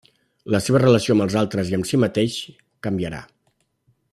[0.53, 2.39] La seva relació amb els altres i amb si mateix
[2.89, 3.21] canviarà.